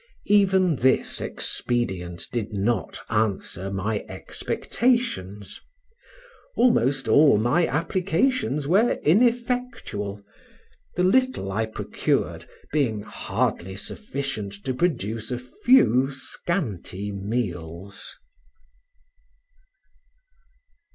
[0.25, 5.61] Even this expedient did not answer my expectations;
[6.55, 10.19] almost all my applications were ineffectual,
[10.95, 18.15] the little I procured being hardly sufficient to produce a few scanty meals.